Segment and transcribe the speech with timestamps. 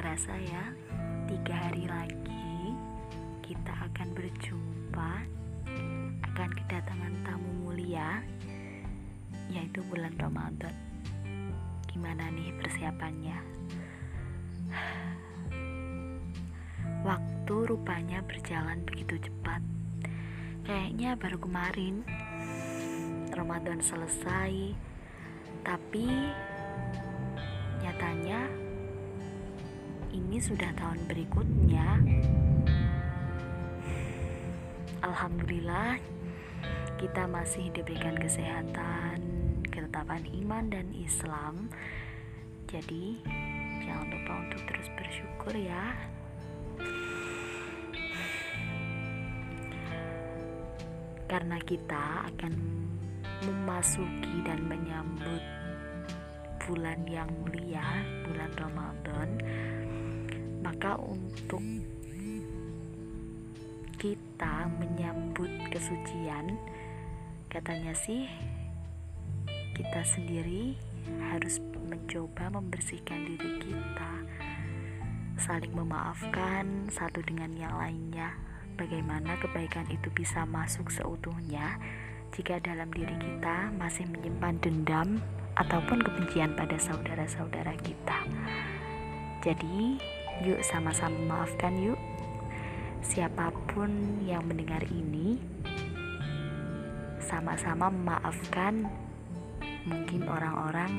[0.00, 0.64] biasa ya
[1.28, 2.72] Tiga hari lagi
[3.44, 5.12] kita akan berjumpa
[6.24, 8.24] Akan kedatangan tamu mulia
[9.52, 10.72] Yaitu bulan Ramadan
[11.84, 13.38] Gimana nih persiapannya?
[17.04, 19.60] Waktu rupanya berjalan begitu cepat
[20.64, 22.08] Kayaknya baru kemarin
[23.36, 24.72] Ramadan selesai
[25.60, 26.08] Tapi
[30.30, 31.98] ini sudah tahun berikutnya.
[35.02, 35.98] Alhamdulillah,
[37.02, 39.18] kita masih diberikan kesehatan,
[39.74, 41.66] ketetapan iman dan Islam.
[42.70, 43.18] Jadi,
[43.82, 45.98] jangan lupa untuk terus bersyukur ya.
[51.26, 52.54] Karena kita akan
[53.50, 55.42] memasuki dan menyambut
[56.70, 57.82] bulan yang mulia,
[58.30, 59.29] bulan Ramadan,
[60.90, 61.62] maka untuk
[63.94, 66.58] kita menyambut kesucian,
[67.46, 68.26] katanya sih
[69.78, 70.74] kita sendiri
[71.30, 74.12] harus mencoba membersihkan diri kita,
[75.38, 78.34] saling memaafkan satu dengan yang lainnya.
[78.74, 81.78] Bagaimana kebaikan itu bisa masuk seutuhnya
[82.34, 85.22] jika dalam diri kita masih menyimpan dendam,
[85.54, 88.26] ataupun kebencian pada saudara-saudara kita.
[89.46, 92.00] Jadi, yuk sama-sama maafkan yuk.
[93.00, 95.40] Siapa pun yang mendengar ini,
[97.20, 98.84] sama-sama memaafkan
[99.88, 100.92] mungkin orang-orang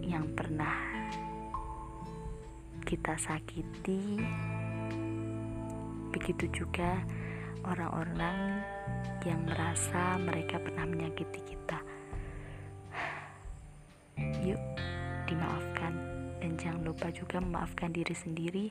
[0.00, 0.76] yang pernah
[2.84, 4.20] kita sakiti.
[6.10, 7.00] Begitu juga
[7.64, 8.64] orang-orang
[9.22, 11.78] yang merasa mereka pernah menyakiti kita
[14.40, 14.60] yuk
[15.28, 15.69] dimaafkan
[16.60, 18.68] jangan lupa juga memaafkan diri sendiri.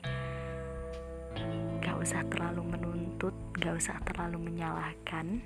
[1.82, 5.42] Gak usah terlalu menuntut gak usah terlalu menyalahkan.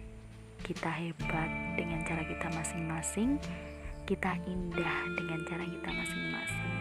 [0.61, 1.51] Kita hebat
[1.81, 3.41] dengan cara kita masing-masing.
[4.05, 6.73] Kita indah dengan cara kita masing-masing.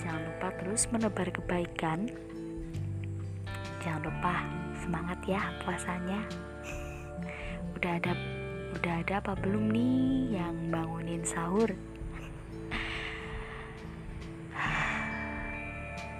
[0.00, 2.08] Jangan lupa terus menebar kebaikan.
[3.84, 4.34] Jangan lupa
[4.80, 6.20] semangat ya puasanya.
[7.76, 8.12] Udah ada
[8.72, 11.68] udah ada apa belum nih yang bangunin sahur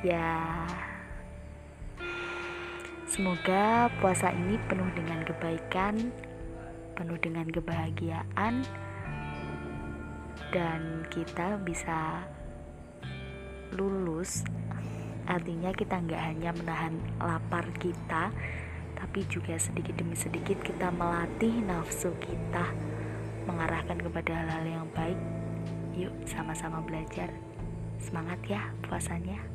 [0.02, 0.66] ya.
[3.06, 6.12] Semoga puasa ini penuh dengan kebaikan
[6.92, 8.64] penuh dengan kebahagiaan
[10.52, 12.24] dan kita bisa
[13.74, 14.44] lulus.
[15.26, 18.30] Artinya kita nggak hanya menahan lapar kita
[18.98, 22.70] tapi juga sedikit demi sedikit kita melatih nafsu kita
[23.50, 25.18] mengarahkan kepada hal-hal yang baik.
[25.98, 27.28] Yuk sama-sama belajar.
[27.98, 29.51] Semangat ya puasanya